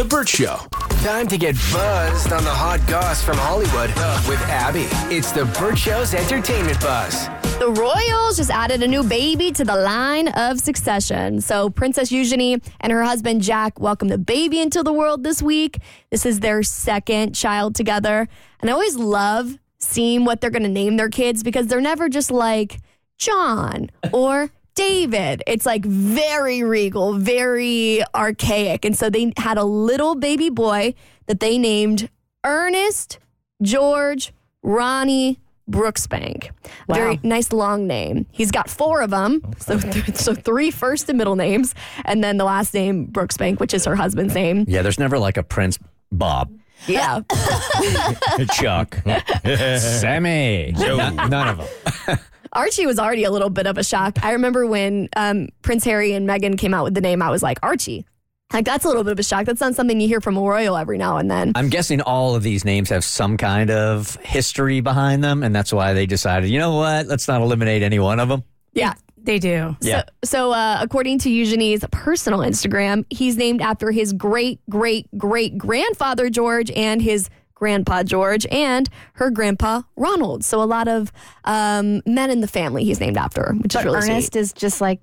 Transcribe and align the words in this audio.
The 0.00 0.06
Burt 0.06 0.30
Show. 0.30 0.56
Time 1.02 1.28
to 1.28 1.36
get 1.36 1.56
buzzed 1.74 2.32
on 2.32 2.42
the 2.42 2.50
hot 2.50 2.80
goss 2.88 3.22
from 3.22 3.36
Hollywood 3.36 3.90
with 4.26 4.40
Abby. 4.48 4.86
It's 5.14 5.30
the 5.30 5.44
Burt 5.44 5.76
Show's 5.76 6.14
entertainment 6.14 6.80
buzz. 6.80 7.28
The 7.58 7.70
Royals 7.70 8.38
just 8.38 8.50
added 8.50 8.82
a 8.82 8.88
new 8.88 9.02
baby 9.02 9.52
to 9.52 9.62
the 9.62 9.76
line 9.76 10.28
of 10.28 10.58
succession. 10.58 11.42
So, 11.42 11.68
Princess 11.68 12.10
Eugenie 12.10 12.62
and 12.80 12.90
her 12.90 13.02
husband 13.02 13.42
Jack 13.42 13.78
welcomed 13.78 14.10
the 14.10 14.16
baby 14.16 14.62
into 14.62 14.82
the 14.82 14.90
world 14.90 15.22
this 15.22 15.42
week. 15.42 15.76
This 16.10 16.24
is 16.24 16.40
their 16.40 16.62
second 16.62 17.34
child 17.34 17.74
together. 17.74 18.26
And 18.62 18.70
I 18.70 18.72
always 18.72 18.96
love 18.96 19.58
seeing 19.80 20.24
what 20.24 20.40
they're 20.40 20.48
going 20.48 20.62
to 20.62 20.70
name 20.70 20.96
their 20.96 21.10
kids 21.10 21.42
because 21.42 21.66
they're 21.66 21.78
never 21.78 22.08
just 22.08 22.30
like 22.30 22.80
John 23.18 23.90
or 24.14 24.50
David. 24.80 25.42
It's 25.46 25.66
like 25.66 25.84
very 25.84 26.62
regal, 26.62 27.12
very 27.14 28.02
archaic. 28.14 28.84
And 28.86 28.96
so 28.96 29.10
they 29.10 29.32
had 29.36 29.58
a 29.58 29.64
little 29.64 30.14
baby 30.14 30.48
boy 30.48 30.94
that 31.26 31.38
they 31.40 31.58
named 31.58 32.08
Ernest 32.44 33.18
George 33.60 34.32
Ronnie 34.62 35.38
Brooksbank. 35.70 36.50
Very 36.88 37.20
nice 37.22 37.52
long 37.52 37.86
name. 37.86 38.24
He's 38.32 38.50
got 38.50 38.70
four 38.70 39.02
of 39.02 39.10
them. 39.10 39.42
So, 39.58 39.78
so 40.14 40.34
three 40.34 40.70
first 40.70 41.08
and 41.10 41.18
middle 41.18 41.36
names, 41.36 41.74
and 42.04 42.24
then 42.24 42.38
the 42.38 42.44
last 42.44 42.72
name 42.72 43.06
Brooksbank, 43.06 43.60
which 43.60 43.74
is 43.74 43.84
her 43.84 43.94
husband's 43.96 44.34
name. 44.34 44.64
Yeah, 44.66 44.80
there's 44.82 44.98
never 44.98 45.18
like 45.18 45.36
a 45.36 45.42
Prince 45.42 45.78
Bob, 46.10 46.50
Yeah. 46.86 47.20
Chuck, 48.54 48.96
Sammy. 49.44 50.72
None, 50.76 51.16
none 51.16 51.48
of 51.48 51.58
them. 52.06 52.18
Archie 52.52 52.86
was 52.86 52.98
already 52.98 53.24
a 53.24 53.30
little 53.30 53.50
bit 53.50 53.66
of 53.66 53.78
a 53.78 53.84
shock. 53.84 54.18
I 54.22 54.32
remember 54.32 54.66
when 54.66 55.08
um, 55.16 55.48
Prince 55.62 55.84
Harry 55.84 56.12
and 56.12 56.28
Meghan 56.28 56.58
came 56.58 56.74
out 56.74 56.84
with 56.84 56.94
the 56.94 57.00
name, 57.00 57.22
I 57.22 57.30
was 57.30 57.42
like, 57.42 57.58
Archie. 57.62 58.04
Like, 58.52 58.64
that's 58.64 58.84
a 58.84 58.88
little 58.88 59.04
bit 59.04 59.12
of 59.12 59.18
a 59.20 59.22
shock. 59.22 59.46
That's 59.46 59.60
not 59.60 59.76
something 59.76 60.00
you 60.00 60.08
hear 60.08 60.20
from 60.20 60.36
a 60.36 60.40
royal 60.40 60.76
every 60.76 60.98
now 60.98 61.18
and 61.18 61.30
then. 61.30 61.52
I'm 61.54 61.68
guessing 61.68 62.00
all 62.00 62.34
of 62.34 62.42
these 62.42 62.64
names 62.64 62.88
have 62.88 63.04
some 63.04 63.36
kind 63.36 63.70
of 63.70 64.16
history 64.16 64.80
behind 64.80 65.22
them, 65.22 65.44
and 65.44 65.54
that's 65.54 65.72
why 65.72 65.92
they 65.92 66.06
decided, 66.06 66.50
you 66.50 66.58
know 66.58 66.74
what, 66.74 67.06
let's 67.06 67.28
not 67.28 67.42
eliminate 67.42 67.84
any 67.84 68.00
one 68.00 68.18
of 68.18 68.28
them. 68.28 68.42
Yeah. 68.72 68.94
They 69.22 69.38
do. 69.38 69.76
Yeah. 69.82 70.04
So, 70.24 70.48
so 70.50 70.52
uh, 70.52 70.78
according 70.80 71.18
to 71.20 71.30
Eugenie's 71.30 71.84
personal 71.92 72.40
Instagram, 72.40 73.04
he's 73.10 73.36
named 73.36 73.60
after 73.60 73.90
his 73.90 74.14
great, 74.14 74.60
great, 74.70 75.06
great 75.18 75.58
grandfather, 75.58 76.30
George, 76.30 76.70
and 76.70 77.02
his 77.02 77.28
grandpa, 77.60 78.02
George, 78.02 78.44
and 78.50 78.88
her 79.14 79.30
grandpa, 79.30 79.82
Ronald. 79.94 80.44
So, 80.44 80.60
a 80.60 80.64
lot 80.64 80.88
of 80.88 81.12
um, 81.44 82.02
men 82.06 82.30
in 82.30 82.40
the 82.40 82.48
family 82.48 82.82
he's 82.84 82.98
named 82.98 83.16
after, 83.16 83.52
which 83.60 83.74
But 83.74 83.80
is 83.80 83.84
really 83.84 83.98
Ernest 83.98 84.32
sweet. 84.32 84.40
is 84.40 84.52
just 84.52 84.80
like 84.80 84.98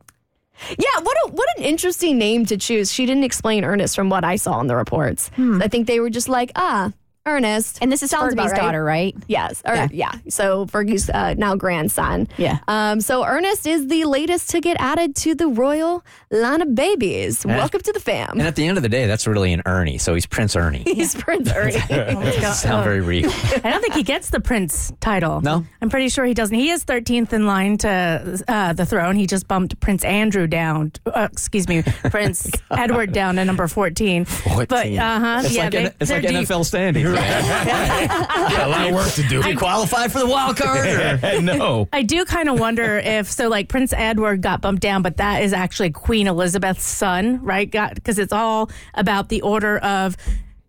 Yeah, 0.70 1.00
what 1.02 1.16
a, 1.26 1.32
what 1.32 1.48
an 1.58 1.64
interesting 1.64 2.18
name 2.18 2.46
to 2.48 2.58
choose. 2.58 2.92
She 2.92 3.06
didn't 3.06 3.24
explain 3.24 3.64
Ernest 3.64 3.96
from 3.96 4.10
what 4.10 4.24
I 4.26 4.36
saw 4.38 4.60
in 4.60 4.68
the 4.68 4.76
reports. 4.76 5.30
I 5.38 5.68
think 5.70 5.86
they 5.88 6.00
were 6.00 6.10
just 6.10 6.28
like, 6.28 6.52
ah, 6.56 6.92
Ernest. 7.28 7.80
and 7.82 7.92
this 7.92 8.02
is 8.02 8.10
Sounds 8.10 8.34
about 8.34 8.48
Fergie's 8.48 8.52
right. 8.54 8.62
daughter, 8.62 8.84
right? 8.84 9.16
Yes. 9.28 9.62
Or, 9.66 9.76
Yeah. 9.76 9.88
yeah. 9.92 10.12
So 10.30 10.66
Fergie's 10.66 11.10
uh, 11.10 11.34
now 11.38 11.56
grandson. 11.56 12.28
Yeah. 12.38 12.60
Um, 12.68 13.02
so 13.02 13.24
Ernest 13.26 13.68
is 13.68 13.88
the 13.88 14.06
latest 14.06 14.50
to 14.52 14.62
get 14.62 14.78
added 14.80 15.16
to 15.18 15.36
the 15.36 15.48
royal 15.48 16.04
line 16.32 16.62
of 16.62 16.74
babies. 16.74 17.46
Welcome 17.46 17.82
to 17.82 17.92
the 17.94 18.00
fam. 18.00 18.32
And 18.32 18.42
at 18.44 18.56
the 18.56 18.66
end 18.68 18.78
of 18.78 18.84
the 18.84 18.90
day, 18.90 19.06
that's 19.08 19.28
really 19.28 19.52
an 19.54 19.62
Ernie. 19.66 19.98
So 19.98 20.14
he's 20.14 20.26
Prince 20.26 20.56
Ernie. 20.56 20.84
He's 20.86 21.14
Prince 21.16 21.52
Ernie. 21.52 21.72
Sound 22.54 22.84
very 22.84 23.02
regal. 23.02 23.32
I 23.64 23.70
don't 23.72 23.82
think 23.82 23.94
he 23.94 24.04
gets 24.04 24.30
the 24.30 24.40
prince 24.40 24.92
title. 25.00 25.42
No? 25.42 25.66
I'm 25.82 25.90
pretty 25.90 26.10
sure 26.10 26.26
he 26.26 26.34
doesn't. 26.34 26.56
He 26.56 26.70
is 26.72 26.86
13th 26.86 27.34
in 27.34 27.46
line 27.46 27.78
to 27.80 28.44
uh, 28.48 28.74
the 28.74 28.86
throne. 28.86 29.16
He 29.16 29.28
just 29.28 29.48
bumped 29.48 29.80
Prince 29.80 30.04
Andrew 30.04 30.48
down. 30.48 30.92
Uh, 31.06 31.28
excuse 31.32 31.68
me, 31.68 31.84
Prince 32.10 32.50
Edward 32.72 33.12
down 33.14 33.36
to 33.36 33.46
number 33.46 33.68
14. 33.68 34.26
But 34.68 34.72
uh 34.72 35.20
huh. 35.20 35.42
It's 35.44 35.54
Yeah, 35.56 35.64
like, 35.64 35.72
they, 35.72 35.86
N- 35.86 35.94
it's 36.00 36.12
like. 36.12 36.24
NFL 36.24 36.66
standing. 36.66 37.06
Got 38.18 38.68
a 38.68 38.70
lot 38.70 38.88
of 38.88 38.96
work 38.96 39.12
to 39.14 39.24
do. 39.24 39.42
Do 39.42 39.50
you 39.50 39.58
qualify 39.58 40.08
for 40.08 40.20
the 40.20 40.28
wild 40.28 40.58
card? 40.58 40.88
or- 40.88 41.42
no. 41.42 41.88
I 41.92 42.04
do 42.04 42.26
kind 42.26 42.50
of 42.50 42.60
wonder 42.60 42.98
if 42.98 43.30
so, 43.32 43.50
like 43.50 43.70
Prince 43.70 43.94
Edward 43.94 44.42
got 44.42 44.62
bumped 44.62 44.82
down, 44.82 45.02
but 45.02 45.18
that 45.18 45.44
is 45.44 45.54
actually 45.54 45.92
Queen 45.92 46.28
Elizabeth's 46.28 46.86
son, 46.86 47.44
right? 47.44 47.70
Got 47.70 47.96
because 47.96 48.20
it's 48.20 48.34
all 48.34 48.70
about 48.94 49.30
the 49.30 49.42
order 49.42 49.78
of 49.78 50.18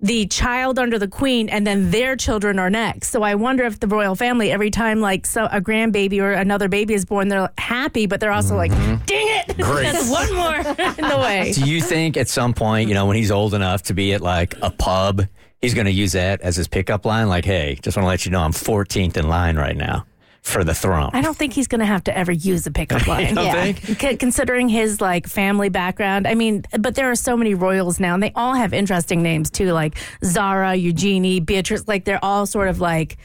the 0.00 0.26
child 0.26 0.78
under 0.78 0.98
the 0.98 1.08
queen 1.08 1.48
and 1.48 1.66
then 1.66 1.90
their 1.90 2.14
children 2.14 2.58
are 2.58 2.70
next. 2.70 3.08
So 3.08 3.22
I 3.22 3.34
wonder 3.34 3.64
if 3.64 3.80
the 3.80 3.88
royal 3.88 4.14
family 4.14 4.52
every 4.52 4.70
time 4.70 5.00
like 5.00 5.26
so 5.26 5.46
a 5.46 5.60
grandbaby 5.60 6.20
or 6.20 6.32
another 6.32 6.68
baby 6.68 6.94
is 6.94 7.04
born 7.04 7.28
they're 7.28 7.50
happy 7.58 8.06
but 8.06 8.20
they're 8.20 8.30
also 8.30 8.54
like 8.54 8.70
mm-hmm. 8.70 9.04
dang 9.06 9.26
it 9.48 9.56
Great. 9.56 9.92
there's 9.92 10.08
one 10.08 10.32
more 10.34 10.56
in 10.56 11.08
the 11.08 11.18
way. 11.20 11.52
Do 11.52 11.68
you 11.68 11.80
think 11.80 12.16
at 12.16 12.28
some 12.28 12.54
point, 12.54 12.88
you 12.88 12.94
know, 12.94 13.06
when 13.06 13.16
he's 13.16 13.32
old 13.32 13.54
enough 13.54 13.82
to 13.84 13.94
be 13.94 14.12
at 14.12 14.20
like 14.20 14.54
a 14.62 14.70
pub, 14.70 15.22
he's 15.62 15.74
going 15.74 15.86
to 15.86 15.92
use 15.92 16.12
that 16.12 16.40
as 16.40 16.56
his 16.56 16.68
pickup 16.68 17.04
line? 17.04 17.28
Like, 17.28 17.44
hey, 17.44 17.78
just 17.82 17.96
want 17.96 18.04
to 18.04 18.08
let 18.08 18.24
you 18.24 18.30
know 18.32 18.40
I'm 18.40 18.52
14th 18.52 19.16
in 19.16 19.28
line 19.28 19.56
right 19.56 19.76
now 19.76 20.06
for 20.42 20.64
the 20.64 20.74
throne. 20.74 21.10
I 21.12 21.20
don't 21.20 21.36
think 21.36 21.52
he's 21.52 21.66
going 21.66 21.80
to 21.80 21.86
have 21.86 22.04
to 22.04 22.16
ever 22.16 22.32
use 22.32 22.66
a 22.66 22.70
pickup 22.70 23.06
line. 23.08 23.34
don't 23.34 23.44
Yeah. 23.44 23.72
think? 23.72 24.00
C- 24.00 24.16
considering 24.16 24.68
his 24.68 25.00
like 25.00 25.26
family 25.26 25.68
background. 25.68 26.26
I 26.26 26.34
mean, 26.34 26.64
but 26.78 26.94
there 26.94 27.10
are 27.10 27.16
so 27.16 27.36
many 27.36 27.54
royals 27.54 28.00
now, 28.00 28.14
and 28.14 28.22
they 28.22 28.32
all 28.34 28.54
have 28.54 28.72
interesting 28.72 29.22
names 29.22 29.50
too, 29.50 29.72
like 29.72 29.98
Zara, 30.24 30.74
Eugenie, 30.74 31.40
Beatrice. 31.40 31.86
Like 31.88 32.04
they're 32.04 32.24
all 32.24 32.46
sort 32.46 32.68
of 32.68 32.80
like 32.80 33.18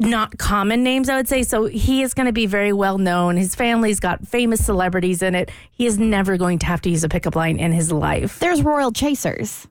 not 0.00 0.38
common 0.38 0.84
names, 0.84 1.08
I 1.08 1.16
would 1.16 1.28
say. 1.28 1.42
So 1.42 1.64
he 1.66 2.02
is 2.02 2.14
going 2.14 2.26
to 2.26 2.32
be 2.32 2.46
very 2.46 2.72
well 2.72 2.98
known. 2.98 3.36
His 3.36 3.54
family's 3.56 3.98
got 3.98 4.26
famous 4.26 4.64
celebrities 4.64 5.22
in 5.22 5.34
it. 5.34 5.50
He 5.72 5.86
is 5.86 5.98
never 5.98 6.36
going 6.36 6.60
to 6.60 6.66
have 6.66 6.80
to 6.82 6.88
use 6.90 7.02
a 7.02 7.08
pickup 7.08 7.34
line 7.34 7.58
in 7.58 7.72
his 7.72 7.90
life. 7.90 8.38
There's 8.38 8.62
royal 8.62 8.92
chasers. 8.92 9.66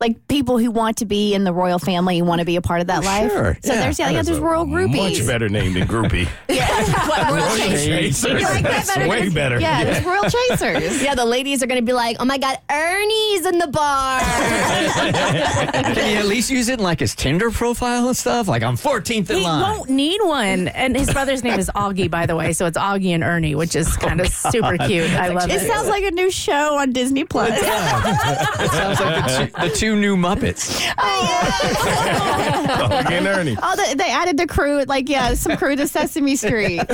Like 0.00 0.26
people 0.28 0.56
who 0.56 0.70
want 0.70 0.96
to 0.98 1.04
be 1.04 1.34
in 1.34 1.44
the 1.44 1.52
royal 1.52 1.78
family 1.78 2.18
and 2.18 2.26
want 2.26 2.38
to 2.38 2.46
be 2.46 2.56
a 2.56 2.62
part 2.62 2.80
of 2.80 2.86
that 2.86 3.04
life. 3.04 3.30
sure. 3.30 3.58
So 3.62 3.74
Yeah. 3.74 3.80
there's 3.80 3.98
yeah, 3.98 4.08
yeah, 4.08 4.22
there's 4.22 4.38
royal 4.40 4.64
groupies. 4.64 5.18
Much 5.18 5.26
better 5.26 5.50
name 5.50 5.74
than 5.74 5.86
groupie. 5.86 6.26
what, 6.46 7.28
royal 7.30 7.36
Royal 7.36 7.56
chasers. 7.58 7.84
Chasers. 8.22 8.40
You 8.40 8.46
like 8.48 8.62
that 8.62 8.86
That's 8.86 8.94
better? 8.94 9.08
way 9.10 9.28
better. 9.28 9.60
Yeah, 9.60 9.84
there's 9.84 10.02
royal 10.02 10.22
chasers. 10.22 11.02
yeah, 11.02 11.14
the 11.14 11.26
ladies 11.26 11.62
are 11.62 11.66
going 11.66 11.80
to 11.82 11.84
be 11.84 11.92
like, 11.92 12.16
oh 12.18 12.24
my 12.24 12.38
God, 12.38 12.56
Ernie's 12.70 13.44
in 13.44 13.58
the 13.58 13.66
bar. 13.66 14.20
Can 15.00 15.94
he 15.96 16.16
at 16.16 16.24
least 16.24 16.48
use 16.50 16.70
it 16.70 16.78
in 16.78 16.82
like 16.82 17.00
his 17.00 17.14
Tinder 17.14 17.50
profile 17.50 18.08
and 18.08 18.16
stuff? 18.16 18.48
Like, 18.48 18.62
I'm 18.62 18.76
14th 18.76 19.28
in 19.28 19.36
He 19.36 19.42
line. 19.44 19.60
won't 19.60 19.90
need 19.90 20.22
one. 20.22 20.68
And 20.68 20.96
his 20.96 21.12
brother's 21.12 21.44
name 21.44 21.58
is 21.58 21.70
Augie, 21.74 22.10
by 22.10 22.24
the 22.24 22.36
way. 22.36 22.54
So 22.54 22.64
it's 22.64 22.78
Augie 22.78 23.10
and 23.10 23.22
Ernie, 23.22 23.54
which 23.54 23.76
is 23.76 23.94
oh 24.02 24.06
kind 24.06 24.22
of 24.22 24.28
super 24.28 24.78
cute. 24.78 25.10
I 25.10 25.28
love 25.28 25.50
It 25.50 25.60
it. 25.62 25.66
sounds 25.70 25.88
like 25.88 26.04
a 26.04 26.10
new 26.10 26.30
show 26.30 26.78
on 26.78 26.92
Disney 26.92 27.24
Plus. 27.24 27.50
It 27.52 28.70
sounds 28.70 29.00
like 29.00 29.26
the 29.26 29.46
two, 29.60 29.68
the 29.68 29.74
two 29.76 29.89
new 29.96 30.16
Muppets. 30.16 30.80
Again, 33.06 33.26
Ernie. 33.26 33.56
Oh, 33.62 33.76
the, 33.76 33.96
they 33.96 34.10
added 34.10 34.36
the 34.36 34.46
crew, 34.46 34.82
like 34.84 35.08
yeah, 35.08 35.34
some 35.34 35.56
crew 35.56 35.76
to 35.76 35.86
Sesame 35.86 36.36
Street. 36.36 36.82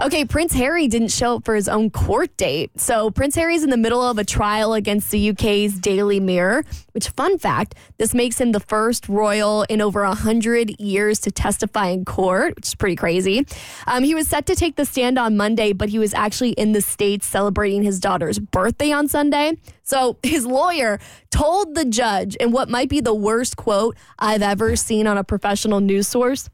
Okay, 0.00 0.24
Prince 0.24 0.52
Harry 0.52 0.86
didn't 0.86 1.08
show 1.08 1.36
up 1.36 1.44
for 1.44 1.54
his 1.54 1.68
own 1.68 1.90
court 1.90 2.34
date. 2.36 2.70
So 2.80 3.10
Prince 3.10 3.34
Harry's 3.34 3.62
in 3.64 3.70
the 3.70 3.76
middle 3.76 4.02
of 4.02 4.18
a 4.18 4.24
trial 4.24 4.74
against 4.74 5.10
the 5.10 5.30
UK's 5.30 5.78
Daily 5.78 6.20
Mirror, 6.20 6.64
which 6.92 7.08
fun 7.08 7.38
fact, 7.38 7.74
this 7.98 8.14
makes 8.14 8.40
him 8.40 8.52
the 8.52 8.60
first 8.60 9.08
royal 9.08 9.62
in 9.64 9.80
over 9.80 10.04
100 10.04 10.80
years 10.80 11.18
to 11.20 11.30
testify 11.30 11.88
in 11.88 12.04
court, 12.04 12.56
which 12.56 12.68
is 12.68 12.74
pretty 12.74 12.96
crazy. 12.96 13.46
Um, 13.86 14.04
he 14.04 14.14
was 14.14 14.28
set 14.28 14.46
to 14.46 14.54
take 14.54 14.76
the 14.76 14.84
stand 14.84 15.18
on 15.18 15.36
Monday, 15.36 15.72
but 15.72 15.88
he 15.88 15.98
was 15.98 16.14
actually 16.14 16.50
in 16.50 16.72
the 16.72 16.80
States 16.80 17.26
celebrating 17.26 17.82
his 17.82 17.98
daughter's 18.00 18.38
birthday 18.38 18.92
on 18.92 19.08
Sunday. 19.08 19.56
So 19.88 20.18
his 20.22 20.46
lawyer 20.46 21.00
told 21.30 21.74
the 21.74 21.84
judge 21.84 22.36
in 22.36 22.52
what 22.52 22.68
might 22.68 22.88
be 22.88 23.00
the 23.00 23.14
worst 23.14 23.56
quote 23.56 23.96
I've 24.18 24.42
ever 24.42 24.76
seen 24.76 25.06
on 25.06 25.18
a 25.18 25.24
professional 25.24 25.80
news 25.80 26.06
source. 26.06 26.48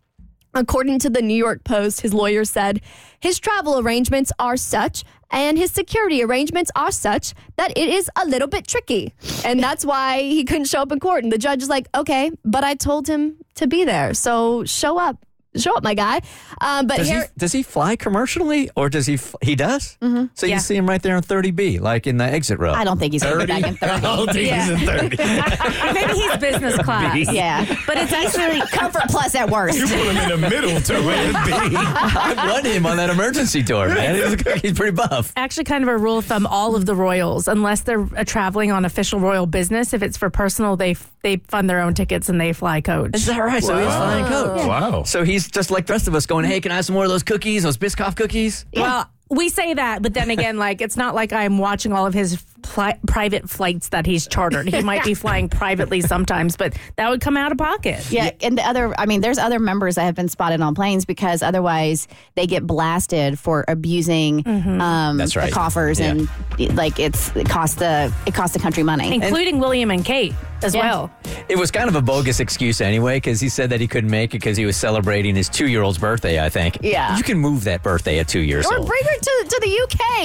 According 0.56 1.00
to 1.00 1.10
the 1.10 1.20
New 1.20 1.34
York 1.34 1.64
Post, 1.64 2.02
his 2.02 2.14
lawyer 2.14 2.44
said 2.44 2.80
his 3.18 3.40
travel 3.40 3.80
arrangements 3.80 4.30
are 4.38 4.56
such 4.56 5.02
and 5.32 5.58
his 5.58 5.72
security 5.72 6.22
arrangements 6.22 6.70
are 6.76 6.92
such 6.92 7.34
that 7.56 7.76
it 7.76 7.88
is 7.88 8.08
a 8.14 8.24
little 8.24 8.46
bit 8.46 8.68
tricky. 8.68 9.12
And 9.44 9.60
that's 9.60 9.84
why 9.84 10.22
he 10.22 10.44
couldn't 10.44 10.66
show 10.66 10.82
up 10.82 10.92
in 10.92 11.00
court. 11.00 11.25
And 11.25 11.32
the 11.32 11.38
judge 11.38 11.60
is 11.60 11.69
like, 11.69 11.88
okay, 11.92 12.30
but 12.44 12.62
I 12.62 12.75
told 12.75 13.08
him 13.08 13.38
to 13.56 13.66
be 13.66 13.84
there. 13.84 14.14
So 14.14 14.64
show 14.64 14.96
up. 14.96 15.26
Show 15.56 15.74
up, 15.76 15.82
my 15.84 15.94
guy. 15.94 16.20
Um, 16.60 16.86
but 16.86 16.96
Does 16.98 17.08
here, 17.08 17.20
he 17.22 17.26
does 17.38 17.52
he 17.52 17.62
fly 17.62 17.96
commercially 17.96 18.70
or 18.76 18.88
does 18.88 19.06
he 19.06 19.14
f- 19.14 19.34
he 19.42 19.54
does? 19.54 19.96
Mm-hmm. 20.02 20.26
So 20.34 20.46
Yeah. 20.46 20.54
you 20.54 20.60
see 20.60 20.76
him 20.76 20.88
right 20.88 21.00
there 21.02 21.16
on 21.16 21.22
30B, 21.22 21.80
like 21.80 22.06
in 22.06 22.16
the 22.16 22.24
exit 22.24 22.58
row. 22.58 22.72
I 22.72 22.84
don't 22.84 22.98
think 22.98 23.12
he's 23.12 23.22
going 23.22 23.38
to 23.40 23.46
be 23.46 23.60
back 23.60 23.64
in 23.66 23.76
30. 23.76 23.92
I 23.92 24.00
don't 24.00 24.32
think 24.32 24.52
he's 24.52 24.68
in 24.70 24.78
30. 24.78 25.16
Maybe 25.94 26.12
he's 26.14 26.36
business 26.38 26.76
class. 26.84 27.32
Yeah. 27.32 27.64
But 27.86 27.98
it's 27.98 28.12
actually 28.12 28.60
Comfort 28.72 29.04
plus 29.08 29.34
at 29.34 29.48
worst. 29.50 29.78
You 29.78 29.86
put 29.86 29.98
him 29.98 30.16
in 30.16 30.28
the 30.40 30.48
middle 30.50 30.80
too. 30.80 30.94
It'd 30.94 31.32
be. 31.32 31.52
I 31.76 32.48
want 32.50 32.66
him 32.66 32.86
on 32.86 32.96
that 32.96 33.10
emergency 33.10 33.62
tour, 33.62 33.88
man. 33.88 34.16
He's, 34.16 34.60
he's 34.62 34.72
pretty 34.72 34.92
buff. 34.96 35.32
actually 35.36 35.64
kind 35.64 35.82
of 35.84 35.88
a 35.88 35.96
rule 35.96 36.18
of 36.18 36.24
thumb. 36.24 36.46
All 36.46 36.74
of 36.76 36.86
the 36.86 36.94
royals, 36.94 37.46
unless 37.48 37.82
they're 37.82 38.08
uh, 38.16 38.24
traveling 38.24 38.72
on 38.72 38.84
official 38.84 39.20
royal 39.20 39.46
business, 39.46 39.92
if 39.94 40.02
it's 40.02 40.16
for 40.16 40.30
personal, 40.30 40.76
they 40.76 40.96
they 41.22 41.36
fund 41.48 41.68
their 41.70 41.80
own 41.80 41.94
tickets 41.94 42.28
and 42.28 42.40
they 42.40 42.52
fly 42.52 42.80
coach. 42.80 43.10
Is 43.14 43.26
that 43.26 43.38
right? 43.38 43.62
So 43.62 43.76
he's 43.76 43.86
flying 43.86 44.26
coach. 44.26 44.66
Wow. 44.66 45.02
So 45.04 45.24
he's 45.24 45.44
just 45.50 45.70
like 45.70 45.87
the 45.87 45.93
rest 45.93 46.08
of 46.08 46.14
us 46.14 46.26
going, 46.26 46.44
hey, 46.44 46.61
can 46.61 46.73
I 46.73 46.76
have 46.76 46.85
some 46.85 46.94
more 46.94 47.05
of 47.05 47.11
those 47.11 47.23
cookies, 47.23 47.62
those 47.62 47.76
Biscoff 47.76 48.17
cookies? 48.17 48.64
Well, 48.75 49.11
we 49.31 49.49
say 49.49 49.75
that, 49.75 50.02
but 50.02 50.14
then 50.14 50.31
again, 50.31 50.58
like 50.58 50.81
it's 50.81 50.96
not 50.96 51.14
like 51.14 51.32
I'm 51.32 51.58
watching 51.58 51.93
all 51.93 52.06
of 52.06 52.14
his 52.14 52.43
pli- 52.64 52.99
private 53.06 53.49
flights 53.49 53.90
that 53.90 54.06
he's 54.06 54.26
chartered. 54.26 54.66
He 54.69 54.82
might 54.82 55.05
be 55.05 55.14
flying 55.25 55.49
privately 55.49 56.00
sometimes, 56.00 56.56
but 56.56 56.75
that 56.96 57.08
would 57.11 57.20
come 57.20 57.37
out 57.37 57.52
of 57.52 57.58
pocket. 57.58 58.11
Yeah, 58.11 58.31
and 58.43 58.58
the 58.58 58.62
other, 58.66 58.93
I 58.99 59.06
mean, 59.06 59.20
there's 59.20 59.38
other 59.38 59.58
members 59.61 59.94
that 59.94 60.02
have 60.05 60.14
been 60.16 60.28
spotted 60.28 60.61
on 60.61 60.75
planes 60.75 61.05
because 61.05 61.43
otherwise 61.43 62.08
they 62.34 62.46
get 62.46 62.66
blasted 62.66 63.38
for 63.38 63.64
abusing 63.69 64.43
Mm-hmm. 64.43 64.81
um, 64.81 65.16
That's 65.16 65.37
right. 65.37 65.46
the 65.50 65.52
coffers 65.55 66.00
Yeah. 66.00 66.11
and 66.58 66.76
like 66.76 66.99
it's 66.99 67.34
it 67.37 67.49
costs 67.49 67.76
the 67.76 68.12
it 68.26 68.34
costs 68.34 68.55
the 68.56 68.61
country 68.62 68.82
money. 68.82 69.14
Including 69.14 69.58
William 69.58 69.90
and 69.90 70.05
Kate 70.05 70.32
as 70.62 70.75
Yeah. 70.75 70.81
well. 70.82 71.11
It 71.49 71.58
was 71.58 71.70
kind 71.70 71.88
of 71.88 71.94
a 71.96 72.00
bogus 72.02 72.40
excuse 72.40 72.81
anyway, 72.81 73.16
because 73.19 73.40
he 73.40 73.49
said 73.49 73.70
that 73.70 73.81
he 73.81 73.87
couldn't 73.87 74.11
make 74.11 74.31
it 74.34 74.38
because 74.38 74.56
he 74.56 74.64
was 74.64 74.76
celebrating 74.76 75.34
his 75.37 75.49
two 75.49 75.69
year 75.69 75.82
old's 75.82 75.99
birthday, 75.99 76.43
I 76.44 76.49
think. 76.49 76.78
Yeah. 76.81 77.16
You 77.16 77.22
can 77.22 77.38
move 77.38 77.64
that 77.64 77.82
birthday 77.82 78.19
at 78.19 78.28
two 78.28 78.40
years 78.40 78.66
Or 78.66 78.78
old. 78.78 78.87
bring 78.88 79.02
her 79.05 79.19
to, 79.19 79.46
to 79.50 79.61
the 79.61 79.81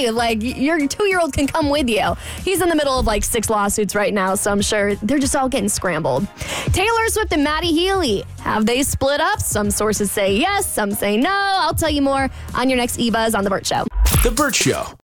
UK. 0.08 0.14
Like, 0.14 0.38
your 0.42 0.86
two 0.88 1.04
year 1.06 1.20
old 1.20 1.32
can 1.34 1.46
come 1.46 1.68
with 1.68 1.88
you. 1.88 2.14
He's 2.44 2.60
in 2.60 2.68
the 2.68 2.76
middle 2.76 2.98
of 2.98 3.06
like 3.06 3.24
six 3.24 3.50
lawsuits 3.50 3.94
right 3.94 4.12
now, 4.12 4.34
so 4.34 4.50
I'm 4.50 4.60
sure 4.62 4.94
they're 4.96 5.18
just 5.18 5.36
all 5.36 5.48
getting 5.48 5.68
scrambled. 5.68 6.26
Taylor 6.72 7.08
Swift 7.08 7.32
and 7.32 7.44
Matty 7.44 7.72
Healy, 7.72 8.24
have 8.40 8.66
they 8.66 8.82
split 8.82 9.20
up? 9.20 9.40
Some 9.40 9.70
sources 9.70 10.10
say 10.10 10.36
yes, 10.36 10.66
some 10.70 10.92
say 10.92 11.16
no. 11.16 11.30
I'll 11.30 11.74
tell 11.74 11.90
you 11.90 12.02
more 12.02 12.28
on 12.54 12.68
your 12.68 12.76
next 12.76 12.98
eBuzz 12.98 13.36
on 13.36 13.44
The 13.44 13.50
Burt 13.50 13.66
Show. 13.66 13.84
The 14.22 14.30
Burt 14.30 14.54
Show. 14.54 14.92